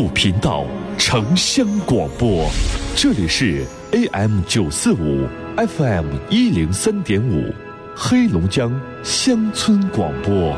[0.00, 0.64] 步频道
[0.96, 2.48] 城乡广播，
[2.94, 5.26] 这里是 AM 九四五
[5.56, 7.52] FM 一零三点五，
[7.96, 10.56] 黑龙江乡村广播。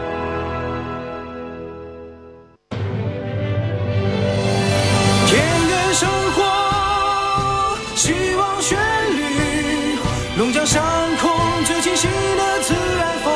[5.27, 8.79] 田园生活，希望旋
[9.17, 9.97] 律，
[10.37, 10.85] 龙江上
[11.17, 11.31] 空
[11.65, 13.33] 最清晰的自然风，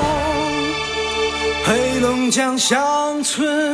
[1.64, 3.73] 黑龙江乡村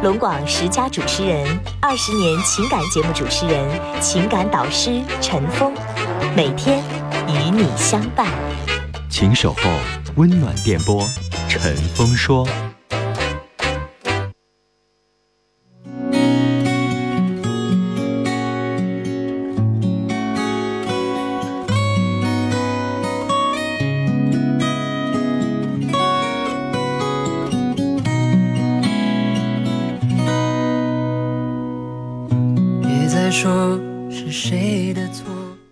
[0.00, 1.44] 龙广十佳主持人，
[1.80, 3.68] 二十年情感节目主持人，
[4.00, 5.74] 情感导师陈峰，
[6.36, 6.80] 每天
[7.26, 8.24] 与你相伴。
[9.10, 9.62] 请守候
[10.14, 11.04] 温暖电波，
[11.48, 12.46] 陈峰说。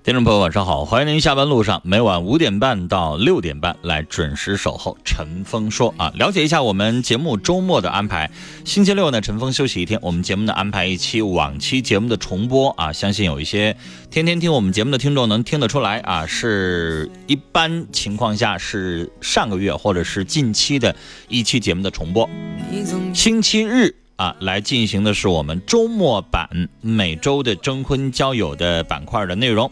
[0.06, 0.84] 听众朋友，晚上好！
[0.84, 8.30] 欢迎您下班路上每晚五点半到六点半来准时守候陈峰说啊，了解一下我们节目周末的安排。
[8.64, 12.92] 星期六呢，陈峰休息一天，我们节目呢安排一期往期节目的重播啊。
[12.92, 13.76] 相信有一些
[14.08, 20.94] 天天听我们节目的听众能听得出来啊，是一般情况下是上个月或者是近期的
[21.26, 22.30] 一期节目的重播。
[23.12, 23.92] 星期日。
[24.16, 26.48] 啊，来进行的是我们周末版
[26.80, 29.70] 每周的征婚交友的板块的内容。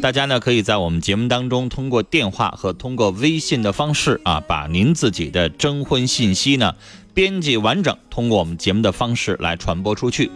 [0.00, 6.76] 大家呢可以在我们节目当中通过电话和通过微信的方式啊，把您自己的征婚信息呢
[7.12, 10.30] 编辑完整，通过我们节目的方式来传播出去。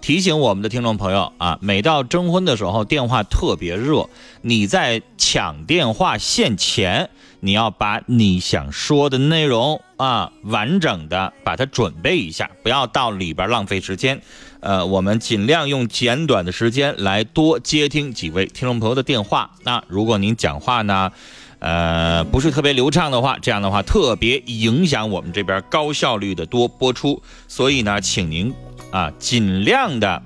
[0.00, 4.08] 提醒我们的听众朋友啊，每到征婚的时候，电话特别热，
[4.42, 14.22] 你在抢电话线前，你要把你想说的内容啊完整的把它准备一下，不要到里边浪费时间。
[14.60, 19.50] 呃，我们尽量用简短的时间来多接听几位听众朋友的电话。
[19.62, 21.12] 那如果您讲话呢，
[21.60, 27.22] 呃，不是特别流畅的话，这样的话特别影响我们这边高效率的多播出。
[27.46, 28.52] 所以呢，请您
[28.90, 30.22] 啊尽量的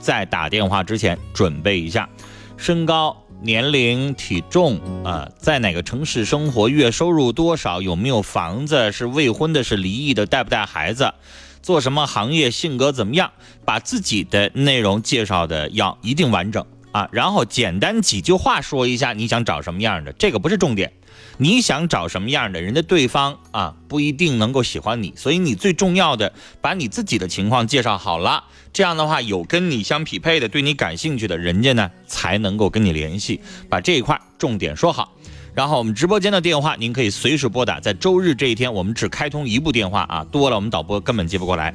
[0.00, 2.08] 在打电话之前准备一下
[2.56, 3.16] 身高。
[3.40, 6.68] 年龄、体重啊，在哪个城市生活？
[6.68, 7.80] 月收入多少？
[7.80, 8.90] 有没有房子？
[8.90, 9.62] 是未婚的？
[9.62, 10.26] 是离异的？
[10.26, 11.14] 带不带孩子？
[11.62, 12.50] 做什么行业？
[12.50, 13.32] 性格怎么样？
[13.64, 20.92] 把自己的内容介绍的要一定完整啊，然后简单几句话说一下你想找什么样的，这个不是重点。
[21.40, 35.12] 你想找什么样的人家对方啊不一定能够喜欢你，所以你最重要的把你自己的情况介绍好了，这样的话有跟你相匹配的、对你感兴趣的人家呢才能够跟你联系，把这一块重点说好。
[35.54, 41.74] 然后我们直播间的电话您可以随时拨打，在周日这一天我们只开通一部电话啊，多了我们导播根本接不过来，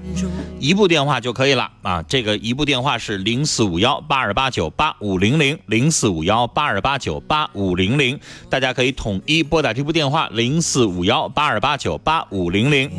[0.60, 2.02] 一部电话就可以了啊。
[2.04, 8.20] 这个一部电话是零四五幺八二八九八五零零零四五幺八二八九八五零零，
[8.50, 12.90] 大家可以统一拨打这部电话零四五幺八二八九八五零零。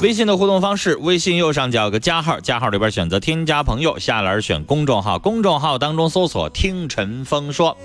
[0.00, 7.76] 微信的互动方式，微信右上角有个加号，加号里边选择添加朋友，下栏选公众号，公众号当中搜索听陈峰说。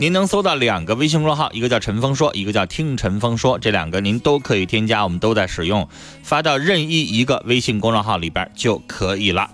[0.00, 5.88] 您能搜到两个微信公众号，一个叫陈峰说，一个叫听陈峰说，这两个您都可以添加，我们都在使用，
[6.22, 9.50] 发到任意一个微信公众号里边就可以了。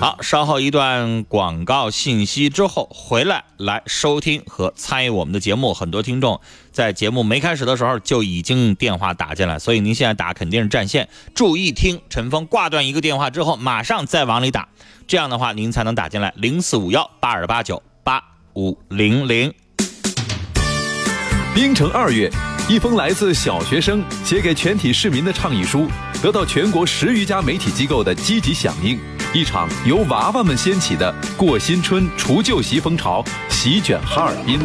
[0.00, 5.72] 好，稍后一段广告信息之后回来来收听和参与我们的节目。
[5.74, 6.40] 很多听众
[6.72, 11.08] 在节目没开始的时候就已经电话打进来，所以您现在打肯定是占线。
[11.36, 14.68] 注意听陈峰挂断一个电话之后，马上再往里打，
[15.06, 16.34] 这样的话您才能打进来。
[16.36, 18.24] 零四五幺八二八九八
[18.60, 19.50] 五零零。
[21.54, 22.30] 冰城二月，
[22.68, 25.88] 一封来自小学生写给全体市民的倡议书，
[26.22, 28.98] 得到全国十余家媒体机构的积极响应。
[29.32, 34.60] 一场由娃娃们掀起的过新春除旧习风潮席卷哈尔滨。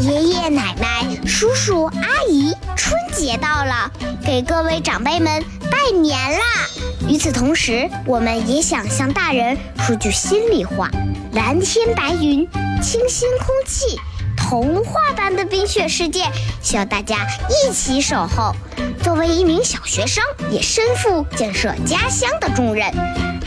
[0.00, 3.90] 爷爷奶奶、叔叔阿姨，春节到了，
[4.24, 6.40] 给各位长辈们拜年啦！
[7.08, 10.90] 与此同时，我们也想向大人说句心里话：
[11.32, 12.48] 蓝天白云，
[12.82, 13.98] 清新空气，
[14.40, 16.24] 童话般的冰雪世界，
[16.62, 18.52] 需要大家一起守候。
[19.02, 22.90] 作为一名小学生，也身负建设家乡的重任。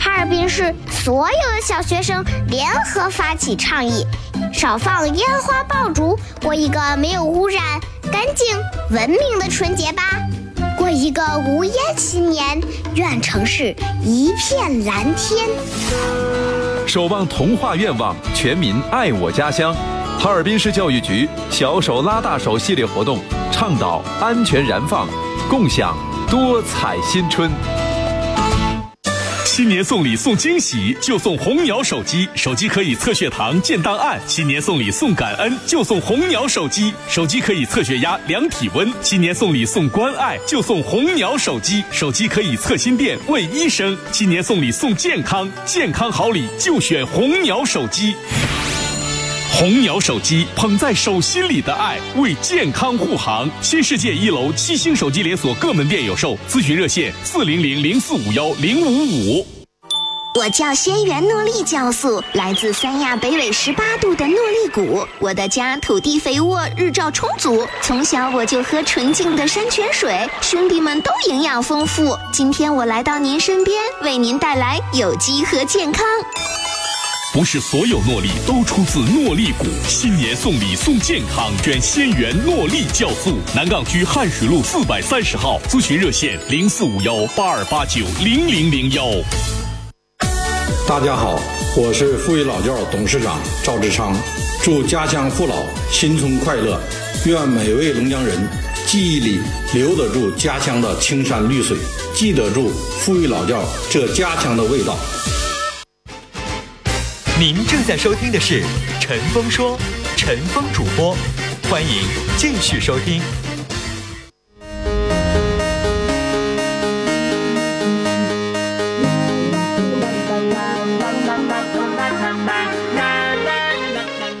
[0.00, 4.06] 哈尔滨市所有的小学生联合发起倡议，
[4.52, 7.62] 少放烟花爆竹，过一个没有污染、
[8.10, 8.56] 干净、
[8.90, 10.02] 文明的春节吧！
[10.78, 12.60] 过一个无烟新年，
[12.94, 15.46] 愿城市一片蓝天。
[16.86, 19.74] 守望童话愿望，全民爱我家乡。
[20.18, 23.20] 哈尔滨市教育局“小手拉大手”系列活动，
[23.52, 25.06] 倡导安全燃放，
[25.50, 25.96] 共享
[26.30, 27.50] 多彩新春。
[29.44, 34.20] 新年送礼送惊喜，就送红鸟手机，手机可以测血糖、建档案。
[34.26, 38.90] 新年送礼送感恩，就送红鸟手机，手机可以测血压、量体温。
[39.00, 43.96] 新年送礼送关爱，就送红鸟手机，手机可以测心电、问医生。
[44.10, 48.16] 新年送礼送健康，健康好礼就选红鸟手机。
[49.56, 53.48] 红鸟手机捧在手心里的爱，为健康护航。
[53.62, 59.46] 新世界一楼七星手机连锁各门店有售，咨询热线四零零零四五幺零五五。
[60.34, 65.06] 我叫仙源诺丽酵素，来自三亚北纬十八度的诺丽谷。
[65.20, 72.18] 我的家土地肥沃，日照充足，从小我就喝纯净的山泉水，兄弟们都营养丰富。
[72.32, 76.04] 今天我来到您身边，为您带来有机和健康。
[77.34, 83.36] 不是所有诺丽都出自诺丽谷，新年送礼送健康，选仙源诺丽酵素。
[83.52, 89.08] 南岗区汉水路四百三十号，咨询热线零四五幺八二八九零零零幺。
[90.86, 91.40] 大家好，
[91.76, 94.16] 我是富裕老窖董事长赵志昌，
[94.62, 95.56] 祝家乡父老
[95.90, 96.80] 新春快乐，
[97.26, 98.48] 愿每位龙江人
[98.86, 99.40] 记忆里
[99.74, 101.76] 留得住家乡的青山绿水，
[102.14, 102.70] 记得住
[103.00, 103.60] 富裕老窖
[103.90, 104.96] 这家乡的味道。
[107.44, 108.62] 您正在收听的是
[108.98, 109.78] 《陈峰说》，
[110.16, 111.14] 陈峰主播，
[111.68, 112.08] 欢迎
[112.38, 113.20] 继续收听。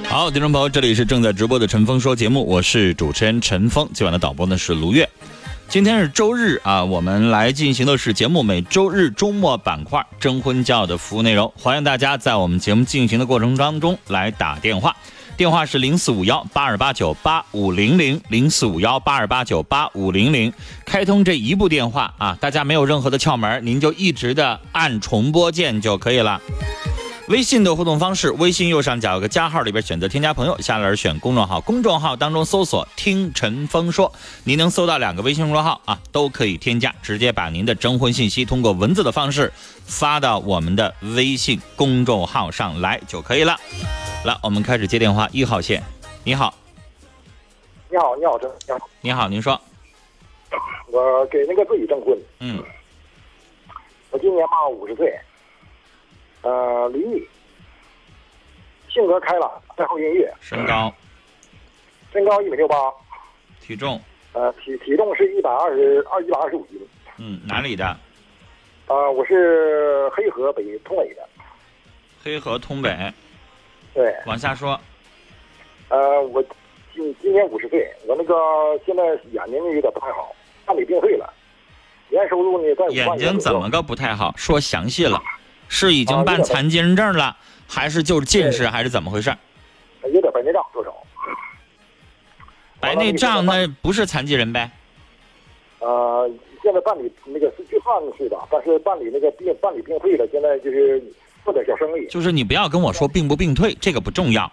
[0.08, 3.86] 好，听众朋友，这里是正在直播的陈峰说节目，我是主持人陈峰。
[3.92, 5.06] 今晚的导播呢是卢月。
[5.68, 11.52] 今天是周日啊，我们来进行的是节目每周日周末板块征婚教的服务内容。
[11.58, 14.94] 欢迎大家在我们节目进行的过程当中来打电话，
[15.36, 20.52] 电话是零四五幺八二八九八五零零零四五幺八二八九八五零零。
[20.86, 26.40] 开通这一部电话啊，大家没有任何的窍门，您就一直的按重播键就可以了。
[27.28, 34.12] 微信的互动方式，微信右上角有个加号，里边选择添加朋友，下来选公众号，公众号当中搜索“听陈峰说”，
[34.44, 39.50] 您能搜到两个微信公众号啊，都可以添加，直接把您的征婚信息通过文字的方式
[39.86, 43.56] 发到我们的微信公众号上来就可以了。
[44.26, 45.82] 来，我们开始接电话，一号线，
[46.24, 46.52] 你好，
[47.88, 49.58] 你好，你好，郑，你好，你好，您说，
[50.88, 52.62] 我给那个自己征婚，嗯，
[54.10, 55.10] 我今年嘛五十岁。
[56.44, 57.26] 呃，离异，
[58.90, 60.94] 性格开朗，爱好音乐，身高，
[62.12, 62.76] 身高一米六八，
[63.62, 63.98] 体重，
[64.34, 66.78] 呃，体体重是一百二十二一百二十五斤，
[67.16, 67.86] 嗯，哪里的？
[68.86, 71.26] 啊，我是黑河北通北的，
[72.22, 72.94] 黑河通北，
[73.94, 74.78] 对，往下说，
[75.88, 76.44] 呃，我
[76.94, 78.34] 今今年五十岁，我那个
[78.84, 80.36] 现在眼睛有点不太好，
[80.66, 81.32] 办理病退了，
[82.10, 84.34] 年收入呢在眼睛怎么个不太好？
[84.36, 85.18] 说详细了。
[85.68, 89.34] 是已经办残疾人证了，还是就是近视，还是怎么回事？
[90.12, 90.94] 有点白内障，多少？
[92.80, 94.70] 白内障那不是残疾人呗？
[95.80, 96.30] 呃，
[96.62, 101.02] 现在办理那个是去算是的，但是办理那个病办理病退了，现在就是
[101.44, 102.06] 做点小生意。
[102.08, 104.50] 就是你不要跟我说病不病退，这个不重要。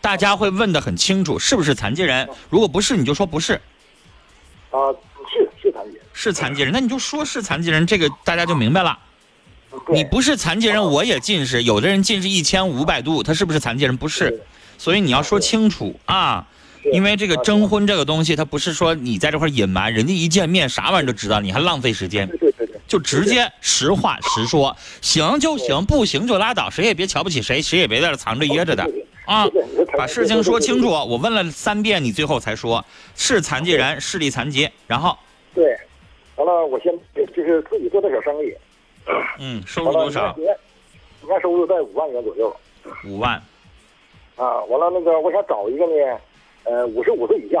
[0.00, 2.28] 大家会问的很清楚，是不是残疾人？
[2.48, 3.60] 如果不是，你就说不是。
[4.70, 4.94] 啊，
[5.28, 6.04] 是是残疾人。
[6.12, 8.96] 是残疾人，那你就说是残疾人，这个大家就明白了。
[9.92, 11.62] 你不是残疾人，我也近视。
[11.62, 13.96] 有的人近视一千五百度，他是不是残疾人？
[13.96, 14.42] 不是，
[14.78, 16.46] 所以你要说清楚啊。
[16.92, 22.28] 因为这个征婚这个东西，他不是说你在这块隐瞒，人家一见面啥玩意儿都知道，你还浪费时间。
[22.86, 28.88] 就直接实话实说，行就行，不行就拉倒，谁也别瞧不起谁，谁也别在这藏着掖着的
[29.24, 29.44] 啊。
[29.98, 30.88] 把事情说清楚。
[30.88, 32.84] 我问了三遍，你最后才说
[33.16, 35.18] 是残疾人，视力残疾，然后
[35.52, 35.76] 对，
[36.36, 38.54] 完了，我先就是自己做点小生意。
[39.38, 40.34] 嗯，收入多少？
[40.36, 40.56] 年
[41.22, 42.54] 年收入在五万元左右。
[43.04, 43.40] 五万。
[44.36, 46.18] 啊，完了那个，我想找一个呢，
[46.64, 47.60] 呃，五十五岁以下，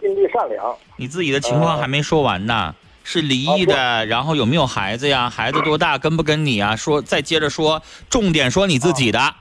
[0.00, 0.74] 心地善良。
[0.96, 5.28] 你自己的情况还没说完呢，是离异的，然后有没有孩子呀？
[5.28, 5.98] 孩子多大？
[5.98, 6.74] 跟不跟你啊？
[6.74, 9.34] 说再接着说，重点说你自己的，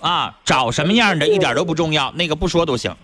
[0.00, 2.94] 啊，找什么样的一点都不重要，那个不说都行。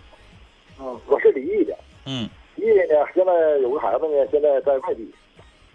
[0.80, 1.76] 嗯，我是离异的。
[2.06, 5.12] 嗯，离异呢，现在有个孩子呢，现在在外地。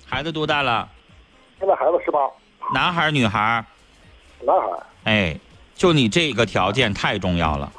[0.05, 0.89] 孩子多大了？
[1.60, 2.20] 现在孩子十八。
[2.74, 3.66] 男孩儿女孩儿？
[4.46, 4.86] 男孩儿。
[5.06, 5.40] 哎，
[5.76, 7.72] 就你这个条件太重要了。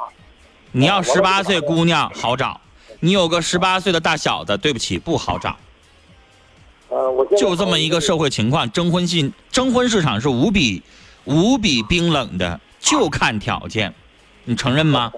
[0.72, 2.60] 你要十八岁姑娘好找，
[3.00, 5.56] 你有个十八岁的大小子，对不起不好找。
[6.88, 10.82] 呃，我就这么一个社会情况，征婚信征婚市场是无比
[11.24, 13.94] 无比冰冷的，就看条件，
[14.44, 15.12] 你承认吗？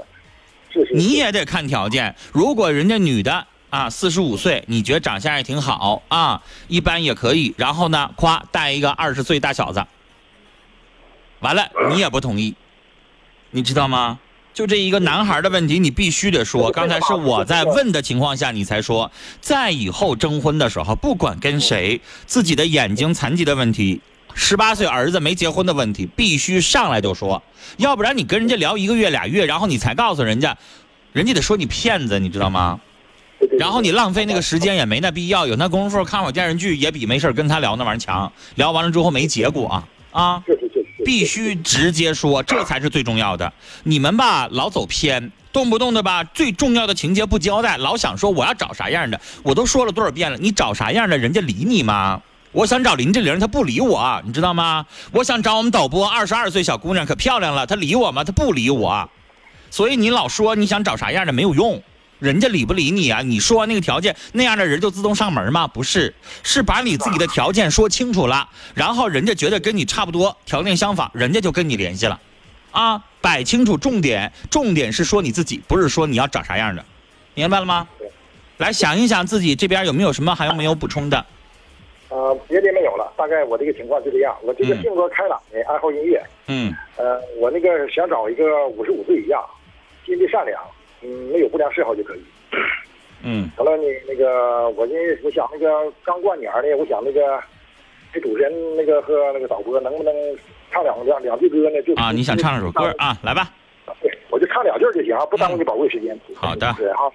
[0.92, 9.84] 你也得看条件，如果人家女的啊四十五岁，你觉得长相也挺好啊，一般也可以，然后呢，夸带一个二十岁大小子，
[11.40, 12.54] 完了你也不同意，
[13.50, 14.18] 你知道吗？
[14.52, 16.72] 就这一个男孩的问题，你必须得说。
[16.72, 19.10] 刚才是我在问的情况下，你才说。
[19.40, 24.00] 在以后征婚的时候，不管跟谁，自己的眼睛残疾的问题，
[24.34, 27.40] 十八岁儿子没结婚的问题，必须上来就说，
[27.76, 30.58] 要不然你跟人家聊一个月俩月，然后你才告诉人家，
[31.12, 32.80] 人家得说你骗子，你知道吗？
[33.58, 38.30] 然后你浪费那个时间也没那必要，有那功夫看会儿电视剧也比没事跟他聊那玩意儿强。
[38.54, 40.42] 聊完了之后没结果啊啊！
[41.04, 43.52] 必须直接说，这才是最重要的。
[43.84, 49.20] 你们吧，老走偏，动不动的吧，最重要的情节不交代，老想说我要找啥样的。
[49.42, 52.20] 我都说了多少遍了，你找啥样的，人家理你吗？
[52.52, 54.84] 我想找林志玲，她不理我，你知道吗？
[55.12, 58.22] 我想找我们导播，二十二岁小姑娘，可漂亮了，她理我吗？
[58.22, 59.08] 她不理我。
[59.70, 61.80] 所以你老说你想找啥样的没有用，
[62.20, 63.20] 人家理不理你啊？
[63.22, 65.66] 你说完那个条件，那样的人就自动上门吗？
[65.66, 72.20] 不是，是把你自己的条件说清楚了，然后人家觉得跟你差不多，条件相仿，人家就跟你联系了，
[72.70, 76.84] 啊，摆清楚重点，重点是说你自己，不是说你要找啥样的，
[77.34, 77.88] 明白了吗？
[78.58, 81.24] 来想一想自己这边有没有什么还有没有补充的？
[82.10, 84.36] 呃，别的没有了，大概我这个情况就这样。
[84.42, 86.20] 我这个性格开朗的，爱好音乐。
[86.48, 86.74] 嗯。
[86.96, 89.40] 呃，我那个想找一个五十五岁以下，
[90.04, 90.60] 心地善良，
[91.02, 92.22] 嗯，没有不良嗜好就可以。
[93.22, 93.50] 嗯。
[93.56, 97.42] 完了，你那个，我呢，我想那个刚过年呢，我想那个，
[98.12, 100.12] 这主持人那个和那个导播能不能
[100.70, 101.82] 唱两两两句歌呢？
[101.82, 103.16] 就啊，你想唱两首歌啊？
[103.22, 103.50] 来吧。
[104.00, 106.18] 对，我就唱两句就行，不耽误你宝贵时间。
[106.34, 106.72] 好的。
[106.78, 107.10] 是哈。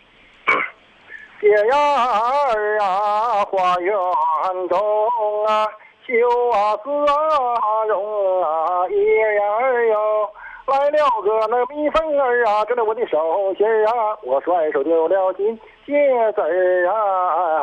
[1.42, 1.78] 蝶呀
[2.54, 3.94] 儿啊，花园
[4.70, 4.80] 中
[5.46, 5.68] 啊，
[6.08, 6.14] 秋
[6.50, 10.30] 啊丝啊绒啊，叶呀儿哟，
[10.68, 15.48] 来了个那蜜蜂儿啊，跟着我的手心儿啊，我甩手丢了金
[15.86, 15.94] 鞋
[16.34, 16.94] 子儿啊，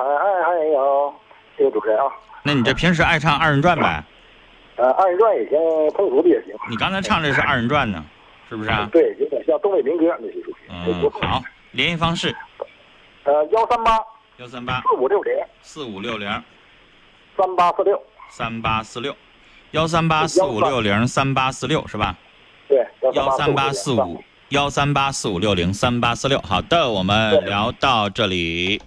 [0.06, 1.14] 哎哎哎哎呦，
[1.56, 2.04] 谢谢主持人啊。
[2.44, 4.04] 那你这平时爱唱二人转呗？
[4.76, 5.58] 呃，二人转也行，
[5.90, 6.54] 通俗的也行。
[6.70, 8.04] 你刚才唱的是二人转呢，
[8.48, 8.88] 是不是啊？
[8.92, 10.56] 对，有点像东北民歌那些属于。
[10.68, 11.42] 嗯，好，
[11.72, 12.34] 联系方式。
[13.24, 13.98] 呃，幺三八
[14.36, 16.28] 幺三八四五六零四五六零
[17.36, 19.14] 三八四六三八四六
[19.72, 22.16] 幺三八四五六零三八四六是吧？
[22.68, 26.40] 对，幺三八四五幺三八四五六零三八四六。
[26.40, 28.80] 好的，我们聊到这里。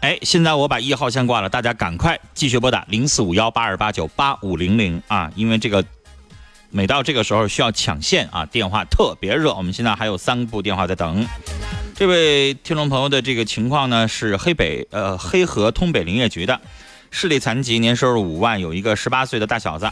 [0.00, 5.82] 哎，现在我把一号先挂了，大家赶快继续拨打零四五幺八二八九八五零零啊，因为这个
[6.70, 9.54] 每到这个时候需要抢线啊，电话特别热。
[9.54, 11.26] 我们现在还有三部电话在等。
[11.94, 16.60] 这位听众朋友的这个情况呢，是黑北呃黑河通北林业局的，
[17.10, 19.90] 视力残疾，年收入五万，有一个十八岁的大小子，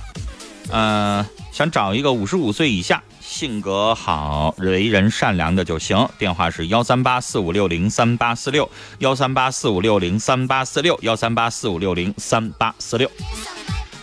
[0.70, 6.08] 嗯，想找一个五十五岁以下，性格好，为人善良的就行。
[6.18, 8.66] 电话是幺三八四五六零三八四六，
[9.00, 13.06] 幺三八四五六零三八四六，幺三八四五六零三八四六。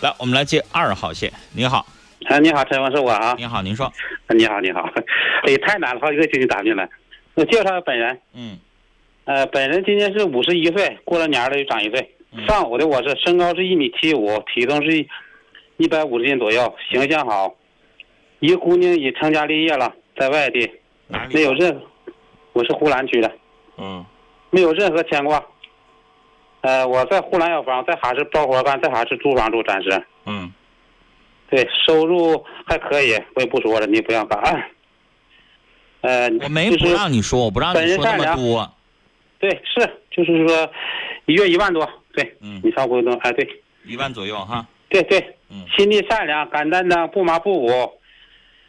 [0.00, 1.32] 来，我们来接二号线。
[1.52, 1.84] 你好，
[2.26, 3.34] 啊，你好，陈文是我啊。
[3.36, 3.92] 你好，您说。
[4.28, 4.88] 你好，你好。
[5.48, 6.88] 哎，太难了，好几个星期打进来。
[7.34, 8.58] 我介绍下本人，嗯，
[9.24, 12.14] 呃，本人今年是五十一岁，过了年了又长一岁。
[12.46, 15.04] 上午的我是身高是一米七五，体重是
[15.80, 17.54] 一百五十斤左右，形象好。
[18.40, 20.70] 一个姑娘已成家立业了，在外地，
[21.32, 21.80] 没有任，
[22.52, 23.32] 我是呼兰区的，
[23.78, 24.04] 嗯，
[24.50, 25.42] 没有任何牵挂。
[26.60, 29.90] 呃，我在呼兰有房，在哈市包活干，在哈市租房住，暂时。
[30.26, 30.52] 嗯，
[31.48, 34.70] 对，收入还可以，我也不说了，你不要干。
[36.02, 38.70] 呃，我没不让你说，我不让你说那么多。
[39.38, 40.70] 对，是，就是说，
[41.24, 43.48] 一月一万多，对，嗯，你差不多，哎，对，
[43.86, 44.66] 一万左右哈。
[44.90, 45.34] 对对，嗯，
[45.76, 47.68] 心地善良，敢担当，不麻不武，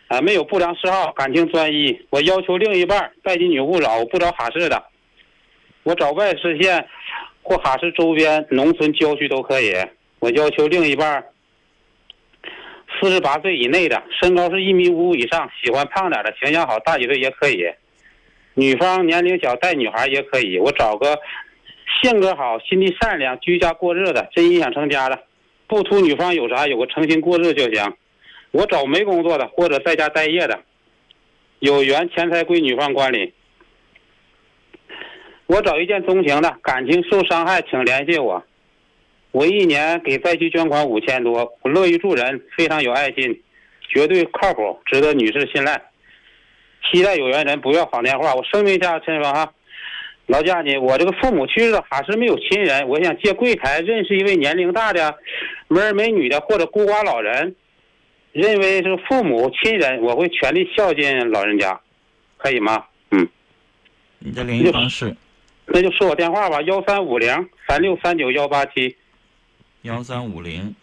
[0.07, 2.05] 啊，没有不良嗜好，感情专一。
[2.09, 4.83] 我要求另一半拜金女勿扰，不找哈市的，
[5.83, 6.87] 我找外市县
[7.43, 9.73] 或哈市周边农村郊区都可以。
[10.19, 11.23] 我要求另一半
[12.99, 17.65] 四十八岁以内的，身高是一米五以上，喜欢胖点的，形象好，大几岁也可以。
[18.53, 21.17] 女方年龄小带女孩也可以，我找个
[22.03, 25.23] 性格好、心地善良、居家过日子、真心想成家的，
[25.71, 27.93] 不图女方有啥，有个诚心过日就行。
[28.51, 30.59] 我找没工作的或者在家待业的，
[31.59, 33.33] 有缘钱财归女方管理。
[35.45, 38.43] 我找一见钟情的，感情受伤害请联系我。
[39.31, 43.41] 我一年给灾区捐款五千多，我乐于助人，非常有爱心，
[43.87, 45.81] 绝对靠谱，值得女士信赖。
[46.91, 48.35] 期待有缘人，不要晃电话。
[48.35, 49.53] 我声明一下，陈芳哈，
[50.25, 52.85] 老家呢，我这个父母去世了，还是没有亲人。
[52.89, 55.15] 我想借柜台认识一位年龄大的
[55.71, 57.55] 没儿没女的或者孤寡老人，
[58.33, 61.79] 认为是父母亲人，我会全力孝敬老人家，
[62.35, 62.83] 可以吗？
[63.11, 63.25] 嗯，
[64.19, 65.15] 你的联系方式，
[65.67, 68.97] 那就说我电话吧，幺三五零三六三九幺八七，
[69.83, 70.75] 幺三五零，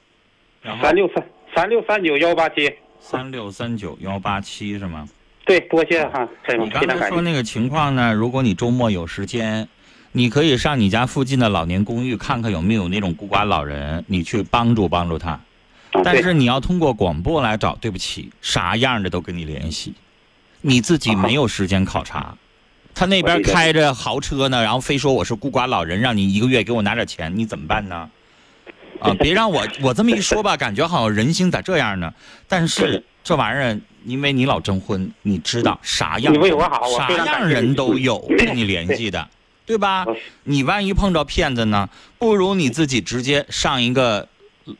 [0.62, 5.06] 然后三六三三六三九幺八七，三六三九幺八七是吗？
[5.44, 6.86] 对，多谢哈，陈你刚。
[6.88, 9.68] 才说那个情况呢，如果你周末有时间，
[10.12, 15.38] 你可以上你家附近的老年公寓看看有没有那种孤寡老人，你去帮助帮助他。
[16.04, 19.94] 但是你要通过广播来找，对不起，啥样的都跟你联系，
[20.60, 22.34] 你自己没有时间考察。
[22.94, 28.10] 他那边开着豪车呢，然后非说我是孤寡老人，让你一个月给我拿点钱，你怎么办呢？
[29.00, 32.12] 啊，别让我我这么一说吧，感觉好像人心咋这样呢？
[32.48, 39.28] 但是这玩意儿，因为你老征婚，你知道啥样你为我好啥样人都有跟你联系的，
[39.68, 40.06] 对吧？
[40.44, 44.26] 你万一碰着骗子呢，不如你自己直接上一个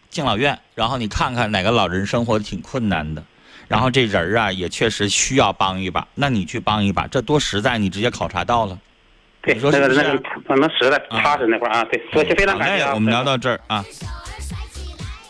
[0.08, 3.22] 敬老院，然后你看看哪个老人生活挺困难的，
[3.68, 8.78] 然后这人儿啊也确实需要帮一把，那你去帮一把，这多实在，你直接考察到了。
[9.42, 12.94] 对，你说是不是啊那个那个可能实在踏实那块儿啊，对，非常感谢啊。
[12.94, 13.84] 我们聊到这儿啊。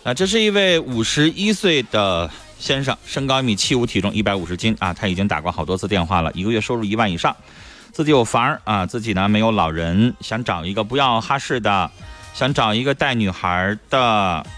[0.05, 7.37] 啊，这是一位五十一岁的先生，身高一米七五，体重一百五十斤啊，他已经打过好多次电话了，一个月收入一万以上，
[7.99, 11.91] 自己有房儿啊，自己呢没有老人，想找一个不要哈市的，
[12.33, 14.01] 想找一个带女孩的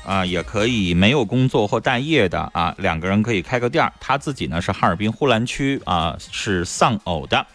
[0.05, 3.90] 啊，也可以没有工作或待业的啊，两个人可以开个店儿。
[3.98, 7.46] 他自己呢是哈尔滨呼兰区啊，是丧偶的。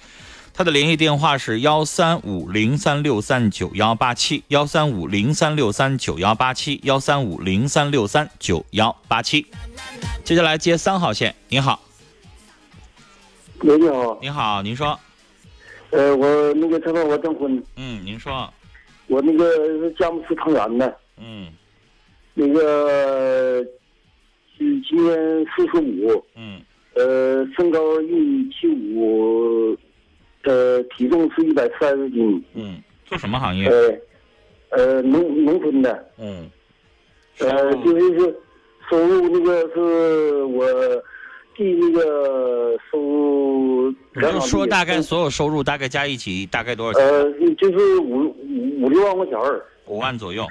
[0.55, 9.45] 他的联系电话是幺三五零三六三九幺八七，幺三五零三六三九幺八七，幺三五零三六三九幺八七。
[10.23, 11.79] 接下来接三号线，您好，
[13.59, 14.99] 喂，你好，您好，您说，
[15.95, 18.51] 呃，我那个他说，我征婚，嗯，您说，
[19.07, 21.47] 我那个是佳木斯汤圆的，嗯
[22.33, 23.65] 那个
[24.57, 26.61] 今今年四十五，嗯。
[26.97, 29.77] 呃，身高一米七五，
[30.43, 33.67] 呃，体重是一百三十斤，嗯，做什么行业？
[33.67, 33.99] 呃，
[34.69, 36.49] 呃，农农村的，嗯，
[37.39, 38.39] 呃，就是是
[38.89, 40.65] 收入那个是我
[41.57, 43.54] 弟那个收入
[44.15, 47.05] 你就说大概所有收入大概加一起大概多少钱？
[47.05, 50.47] 呃，就是五五五六万块钱儿，五万左右。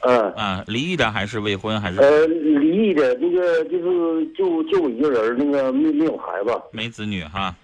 [0.00, 0.32] 嗯。
[0.32, 2.00] 啊，离异的还是未婚还是？
[2.00, 7.54] 呃，离异的那个就是就就我一个人，那个没没有孩子，没子女哈。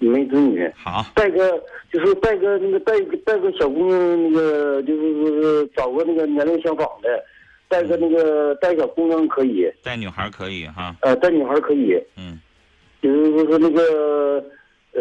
[0.00, 0.68] 没子女。
[0.76, 1.04] 好。
[1.14, 7.24] 带个就是带个那个带个带个小姑娘，那个就是说找个那个年龄相仿的，
[7.68, 10.96] 带个那个带小姑娘可以，带女孩可以哈。
[11.02, 11.96] 呃，带女孩可以。
[12.16, 12.38] 嗯。
[13.00, 14.44] 就是说是那个
[14.92, 15.00] 呃，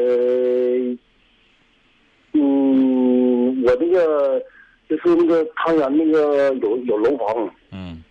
[2.33, 4.41] 嗯，我那个
[4.89, 7.49] 就是那个汤圆那个有有楼房。
[7.71, 8.03] 嗯。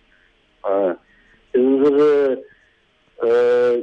[0.63, 0.97] 嗯，
[1.53, 2.43] 就是说是，
[3.17, 3.81] 呃，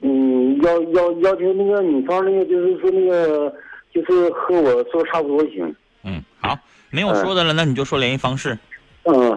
[0.00, 3.52] 嗯，要要要求那个女方那个，就是说那个，
[3.92, 5.74] 就是和我说差不多行。
[6.04, 6.56] 嗯，好，
[6.90, 8.56] 没有说的了，那你就说联系方式。
[9.04, 9.36] 嗯，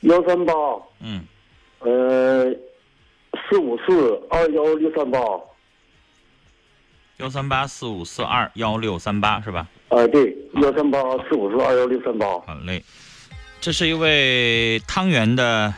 [0.00, 0.52] 幺三八，
[1.00, 1.22] 嗯，
[1.78, 2.54] 呃，
[3.48, 5.18] 四五四二幺六三八。
[7.18, 9.68] 幺三八四五四二幺六三八是吧？
[9.88, 12.26] 啊，对，幺三八四五四二幺六三八。
[12.26, 12.82] 好嘞，
[13.60, 15.72] 这是一位汤圆的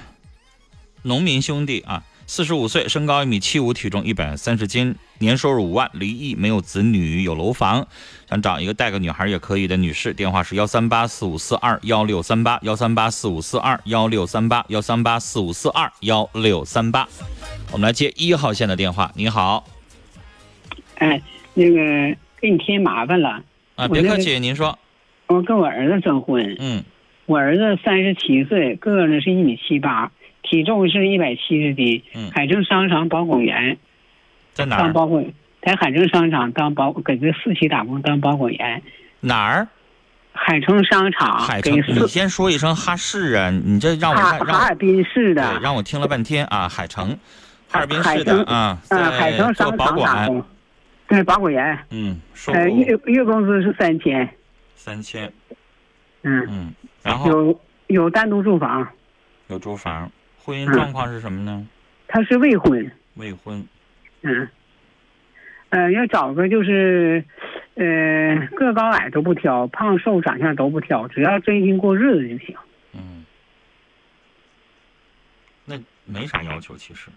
[1.02, 7.86] 农民兄弟啊，四十五岁，身高一米七五，体重一百三十斤，年收入五万，离异，没有子女，有楼房，
[8.28, 17.08] 想找一个带个女孩也可以的女士，电话是幺三八四五四二幺六三八，幺三八四五四二幺六三八，幺三八四五四二幺六三八。
[17.72, 19.64] 我们来接一号线的电话，你好，
[20.96, 21.22] 哎，
[21.54, 23.42] 那个给你添麻烦了。
[23.76, 24.76] 啊，别客气，您说，
[25.28, 26.56] 我跟我儿子征婚。
[26.58, 26.82] 嗯。
[27.26, 30.12] 我儿子三十七岁，个儿呢是一米七八，
[30.48, 32.02] 体重是一百七十斤。
[32.14, 32.30] 嗯。
[32.30, 33.76] 海城商场保管员。
[34.54, 34.82] 在哪儿？
[34.84, 35.24] 当保管，
[35.60, 38.82] 在海城商场当保，给这四期打工当保管员。
[39.20, 39.68] 哪儿？
[40.32, 41.38] 海城商场。
[41.38, 43.50] 海城，给你先说一声哈市啊！
[43.50, 47.10] 你这让我哈哈尔滨市的对，让我听了半天啊，海城，
[47.68, 50.44] 哈尔滨市的啊，嗯海城商场打保管工，
[51.08, 51.78] 对，保管员。
[51.90, 54.28] 嗯，收呃，月月工资是三千。
[54.74, 55.32] 三千，
[56.22, 58.86] 嗯嗯，然后有有单独住房，
[59.48, 60.10] 有住房，
[60.46, 61.66] 婚姻嗯状况是什么呢？
[62.06, 62.88] 他是未婚。
[63.14, 63.66] 未婚，
[64.22, 64.48] 嗯，
[65.70, 67.24] 呃，要找个就是，
[67.74, 72.54] 呃，个高矮都不挑，胖瘦长相都不挑，只要真心过日子就行。
[72.94, 73.24] 嗯，
[75.64, 77.08] 那没啥要求，其实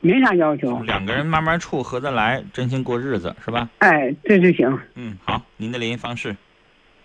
[0.00, 0.80] 没啥要求。
[0.84, 3.68] 两个人慢慢处，合得来，真心过日子，是吧？
[3.80, 4.78] 哎，这就行。
[4.94, 6.34] 嗯，好，您的联系方式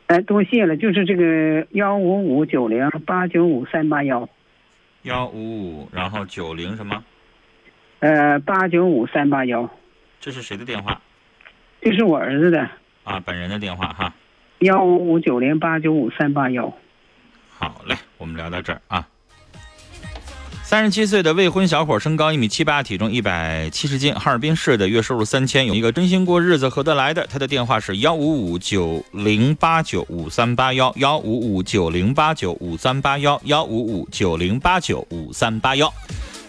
[0.07, 4.29] 哎，多谢了，就是这个幺五五九零八九五三八幺，
[5.05, 7.03] 幺五五，然后九零什么？
[7.99, 9.69] 呃，八九五三八幺，
[10.19, 10.99] 这是谁的电话
[11.79, 12.67] 这是我儿子的
[13.03, 13.19] 啊？
[13.19, 14.11] 本人的电话哈。
[14.59, 16.73] 幺五五九零八九五三八幺。
[17.49, 19.07] 好嘞，我们聊到这儿啊。
[20.67, 27.25] 三十七岁的未婚小伙，身高一米七八，体重一百七十斤，哈尔滨市的，月收入三千，有一个真心过日子、合得来的。
[27.27, 35.93] 他的电话是幺五五九零八九五三八幺幺五五九零八九五三八幺幺五五九零八九五三八幺。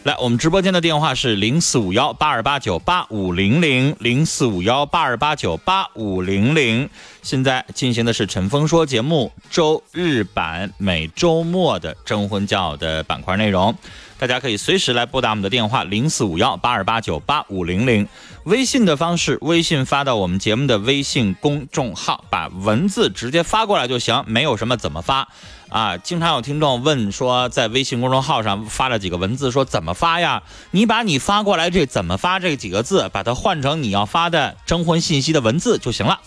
[0.07, 6.89] 来，我们直播间的电话是零四五幺八二八九八五零零零四五幺八二八九八五零零。
[7.23, 13.75] 现在进行的是《陈峰说》节目周日版每周末的征婚交友的板块内容，
[14.17, 18.07] 大家可以随时来拨打我们的电话零四五幺八二八九八五零零。
[18.45, 25.27] 微信的方式，微信发到我们节目的微信公众号，把文字直接发过来就行，没有什么怎么发。
[25.69, 30.43] 啊，经常有听众问说，在微信公众号上发了几个文字，说怎么发呀？
[30.71, 36.21] 你把你发过来这怎么发这几个字，把它换成你要发的征婚信息的文字就行了。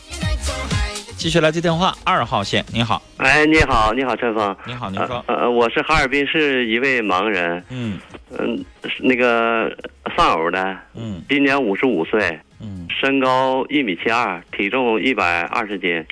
[1.18, 4.56] 继续来接电话，二号线，你好，哎，你好，你好，陈峰。
[4.66, 8.00] 你好，您说，呃，呃我是哈尔滨市一位盲人，嗯。
[8.38, 9.76] 嗯、是那个
[10.16, 11.22] 丧偶的，嗯。
[11.28, 12.88] 今年五十五岁，嗯。
[12.90, 16.06] 身高一米七二，体重一百二十斤，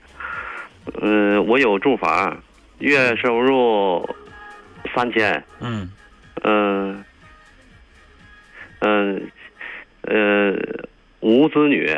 [1.02, 2.38] 嗯、我有住房，
[2.80, 4.08] 月收入
[4.94, 5.92] 三千，嗯。
[6.44, 7.04] 嗯
[8.80, 9.32] 嗯
[10.02, 10.54] 呃，
[11.20, 11.90] 无子女，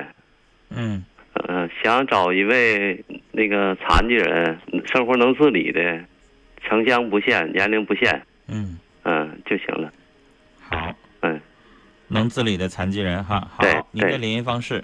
[0.69, 1.03] 嗯。
[1.47, 5.99] 嗯、想找一位那个残疾人，生活能自理的，
[6.61, 9.91] 城乡不限，年龄不限，嗯，嗯就行了。
[10.59, 11.39] 好，嗯，
[12.07, 14.83] 能自理的残疾人哈，好对，您的联系方式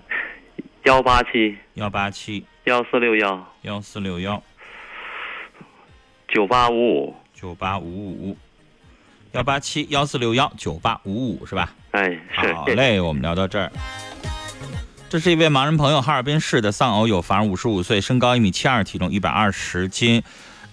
[0.83, 1.57] 幺八七。
[1.73, 2.45] 幺八七。
[2.65, 3.53] 幺四六幺。
[3.63, 4.41] 幺四六幺
[6.35, 8.35] 九八五五，九八五五
[9.31, 11.73] 幺八七幺四六幺九八五五是吧？
[11.91, 13.71] 哎，是，好嘞，我们聊到这儿。
[15.07, 20.21] 这是一位盲人朋友，哈尔滨市的丧偶有房，五十五岁，身高一米七二，体重一百二十斤，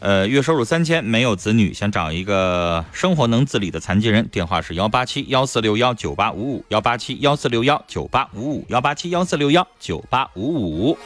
[0.00, 4.26] 呃，月收入三千，没有子女，想找一个生活能自理的残疾人。
[4.26, 10.98] 电话是幺八七幺四六幺九八五五，幺八七幺四六幺九八五五，幺八七幺四六幺九八五五。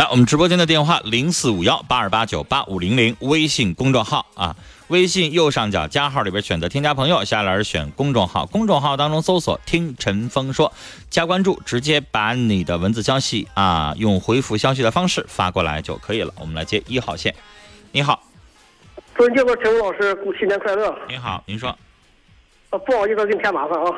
[0.00, 4.56] 来，我们直播间的电话零四五幺八二八九八五零零，微信公众号啊，
[4.88, 10.72] 微信右上角加号里边选择添加朋友，下栏选公众号，公众号当中搜索“听陈峰说”，
[11.10, 16.32] 加关注，直接把你的文字消息啊，用回复消息的方式发过来就可以了。
[16.40, 17.34] 我们来接一号线，
[17.92, 18.22] 你好，
[19.18, 20.98] 尊敬的陈老师，新年快乐！
[21.10, 21.78] 您好，您说，
[22.70, 23.92] 呃，不好意思，给你添麻烦啊。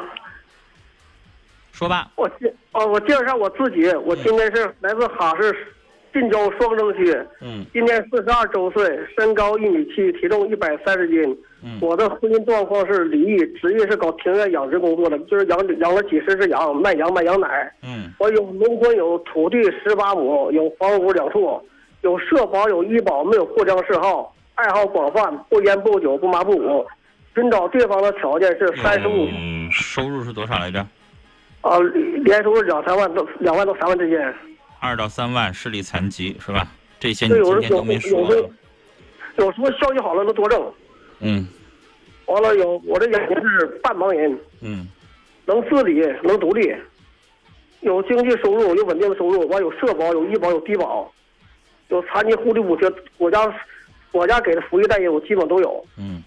[1.71, 2.11] 说吧。
[2.17, 5.77] 我介哦，我介绍一下我自己，我今年是来自哈市
[6.13, 11.37] 近郊双城区，嗯今年四十二周岁，身高一米七，体重一百三十斤。
[11.65, 17.73] 嗯我的婚姻状况是离异，职业是搞庭院养殖工作的，就是养养了几十只羊，卖羊卖羊奶。
[17.83, 21.61] 嗯我有农村有土地十八亩，有房屋两处，
[22.03, 26.85] 有社保有医保，没有过江嗜好，爱好广泛，不烟不酒不麻不舞。
[27.35, 30.79] 寻找对方的条件是三十五嗯，收入是多少来着？
[31.63, 31.79] 啊，
[32.25, 34.35] 年收入两三万到两万到三万之间。
[34.83, 36.67] 二到三万，视力残疾是吧？
[36.99, 38.21] 这些你今天都没说
[39.37, 40.61] 有时候消息好了能多挣。
[41.21, 41.47] 嗯
[42.27, 44.89] 完了有我这眼睛是半盲人，嗯
[45.47, 46.75] 能自理能独立，
[47.83, 51.09] 有经济收入有稳定的收入，完有社保有医保有低保，
[51.89, 53.55] 有残疾护理补贴，国家
[54.11, 55.85] 国家给的福利待遇我基本都有。
[55.97, 56.25] 嗯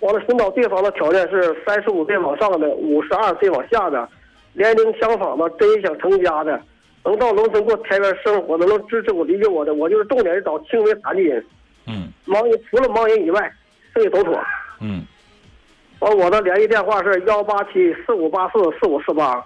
[0.00, 4.08] 完了，寻找对方的条件是三十五岁往上的，五十二岁往下的，
[4.54, 6.60] 年龄相仿的，真想成家的，
[7.04, 11.44] 能到农村过田园生活的，能支持我、理解我的，我就是重点是找轻微残疾人，
[11.86, 13.52] 嗯盲人除了盲人以外，
[13.94, 14.42] 剩下都妥。
[14.80, 15.04] 嗯，
[16.00, 19.44] 完，我的联系电话是幺八七四五八四四五四八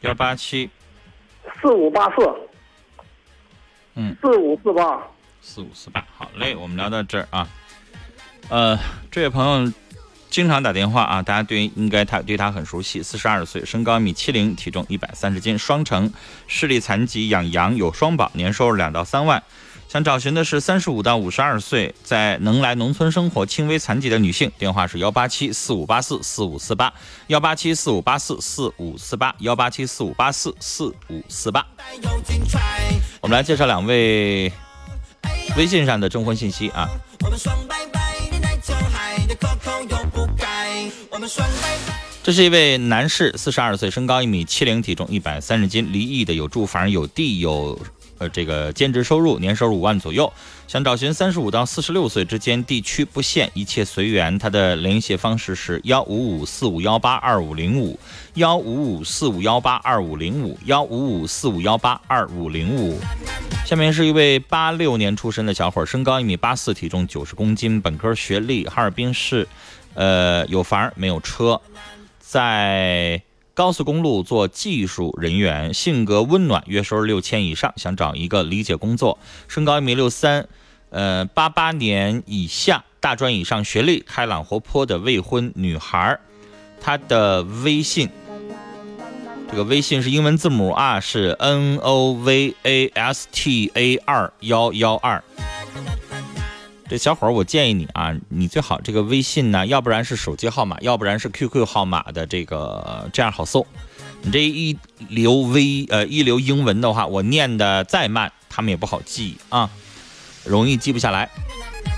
[0.00, 0.68] 幺八七
[1.60, 2.34] 四五八四
[3.94, 5.06] 嗯四五四八。
[5.46, 7.46] 四五四八，好嘞，我们聊到这儿啊。
[8.48, 8.78] 呃，
[9.10, 9.70] 这位朋友
[10.34, 13.00] 经常打电话啊，大家对应该他对他很熟悉。
[13.00, 16.12] 四十二岁，身高一米七零，体重一百三十斤，双城，
[16.48, 19.40] 视力残疾，养羊，有双保，年收入两到三万。
[19.88, 24.50] 想找寻的是三十五到五十二岁，在能来农村生活、轻微残疾的女性。
[24.58, 26.92] 电话是幺八七四五八四四五四八，
[27.28, 31.64] 幺八七四五八四四五四八，幺八七四五八四四五四八。
[33.20, 34.52] 我们来介绍两位
[35.56, 36.88] 微信上的征婚信息啊。
[37.20, 37.56] 我们双
[42.22, 47.78] 这是一位男士，四十二岁，身高一米七零，体重一百三十斤，离异的，有住房，有地，有。
[48.28, 50.32] 这个兼职收入年收入五万左右，
[50.66, 54.38] 想找寻三十五到四十六岁之间，地区不限，一切随缘。
[54.38, 57.98] 他的联系方式是幺五五四五幺八二五零五，
[58.34, 62.98] 幺五五四五幺八二五零五，幺五五四五幺八二五零五。
[63.66, 69.48] 下面是一位八六年出生的小伙，身高一米八四，体重九十公斤，本科学历，哈尔滨市，
[69.94, 71.60] 呃，有房没有车，
[72.18, 73.22] 在。
[73.54, 80.48] 高速公路做技术人员，性格温暖，月收入六千以上，想找一个理解工作，身高一米六三，
[80.90, 86.18] 呃，八八年以下，大专以上学历，开朗活泼的未婚女孩。
[86.80, 88.08] 她的微信，
[89.48, 95.22] 这个微信是英文字母啊，是 N O V A S T A 二幺幺二。
[96.86, 103.66] 这小伙儿，我建议你啊，你最好这个微信呢，要不然是手机号码，要不然是 QQ 号码的这个，这样好搜。
[104.20, 104.76] 你这一
[105.08, 109.70] 流微呃一流英文的话，我念的再慢，他们也不好记啊，
[110.44, 111.30] 容易记不下来。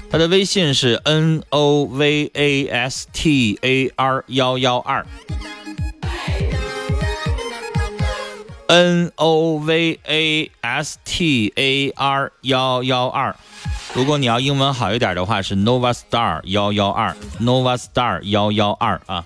[0.08, 5.04] 他的微信是 N O V A S T A R 幺幺二
[8.68, 13.34] ，N O V A S T A R 幺幺二。
[13.94, 19.24] 如果你要英文好一点的话，是 Nova Star 幺幺二，Nova Star 幺幺二啊。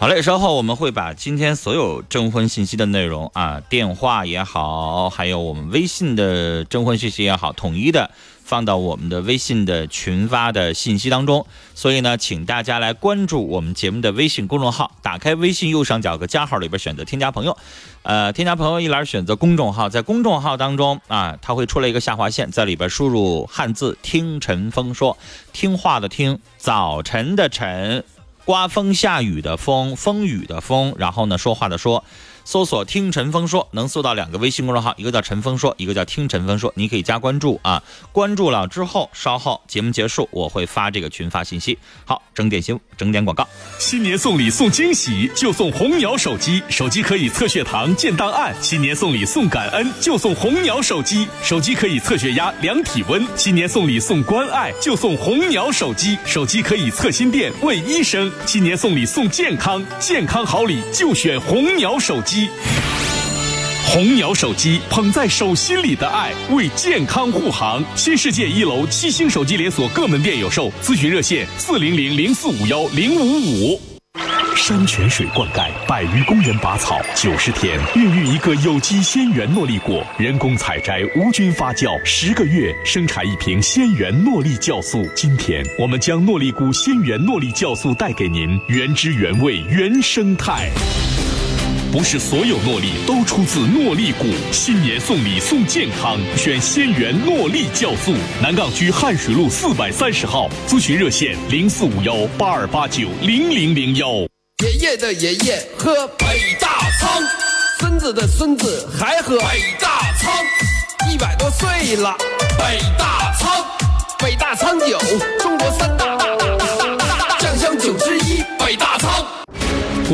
[0.00, 8.10] 好嘞，稍后我们会把今天所有征婚信息的内容啊，电话也好，还有我们微信的征婚信息也好，统一的。
[8.44, 14.92] 放到我们的微信的群发的信息当中，所以呢，请大家来关注我们节目的微信公众号。
[15.02, 17.56] 打开微信右上角个加号里边选择添加朋友，
[18.02, 25.16] 呃，添加朋友一栏选择公众号，在公众号当中啊，它会出来一个下划线，在里边输入汉字“听晨风说”，
[25.52, 28.04] 听话的听，早晨的晨，
[28.44, 32.04] 刮风下雨的风，风雨的风，然后呢，说话的说。
[32.44, 36.70] 搜索“听陈峰说”，能搜到两个微信公众号，一个叫陈峰说，一个叫听陈峰说。
[36.76, 41.78] 你可以加关注啊，关注了之后，稍后节目结束，我会发这个群发信息。
[42.04, 43.48] 好，整点新整点广告。
[43.78, 48.54] 新年送礼送惊喜，就送红鸟手机，手机可以测血糖、建档案。
[48.60, 53.26] 新年送礼送感恩，就送红鸟手机，手机可以测血压、量体温。
[53.34, 58.30] 新年送礼送关爱，就送红鸟手机，手机可以测心电、问医生。
[58.44, 62.33] 新年送礼送健康，健康好礼就选红鸟手机。
[63.86, 67.84] 红鸟手机捧在手心里的爱，为健康护航。
[67.94, 73.80] 新世界一楼七星手机连锁各门店有售，咨询热线四零零零四五幺零五五。
[74.56, 85.06] 山泉水灌溉，百余工人拔草，九十天孕育一个有机鲜源诺丽果，人工采摘，无菌发酵，十个月生产一瓶鲜源诺丽酵素。
[85.14, 90.70] 今天我们将诺丽菇鲜源诺丽酵素带给您，原汁原味，原生态。
[91.94, 98.12] 不是所有诺丽都出自诺丽谷，新年送礼送健康，选仙源诺丽酵素。
[98.42, 104.08] 南岗区汉水路四百三十号，咨询热线零四五幺八二八九零零零幺。
[104.64, 107.22] 爷爷的爷爷喝北大仓，
[107.78, 109.44] 孙子的孙子还喝北
[109.78, 110.34] 大仓，
[111.12, 112.12] 一百多岁了，
[112.58, 113.64] 北大仓，
[114.18, 114.98] 北大仓酒，
[115.40, 115.93] 中国三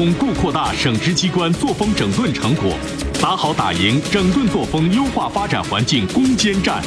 [0.01, 2.73] 巩固扩大省直机关作风整顿成果，
[3.21, 6.83] 打好打赢整顿作风优化发展环境攻坚战。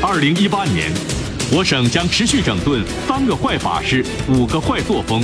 [0.00, 0.88] 二零一八年，
[1.50, 5.20] 我省将持续整顿三个坏法式、五个坏作风，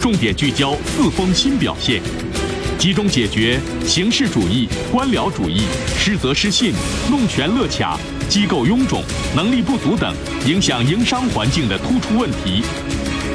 [0.00, 2.00] 重点聚焦四风新表现，
[2.78, 5.64] 集中解决形式主义、官僚主义、
[5.98, 6.72] 失责失信、
[7.10, 8.00] 弄权乐卡、
[8.30, 9.04] 机构臃肿、
[9.36, 12.62] 能力不足等影响营商环境的突出问题。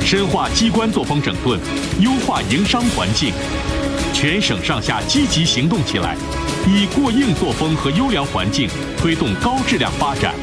[0.06, 1.60] 深化机关作风整顿，
[2.00, 3.34] 优化营商环境，
[4.14, 6.16] 全省上下积极行动起来，
[6.68, 10.36] 以过硬作风和优良环境推动高质量发展，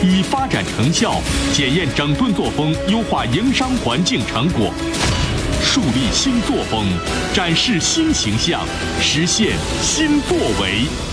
[0.00, 1.20] 以发展成效
[1.52, 4.72] 检验整顿作风、优化营商环境成果，
[5.60, 6.86] 树立新作风，
[7.34, 8.60] 展示新形象，
[9.02, 11.09] 实现新作为。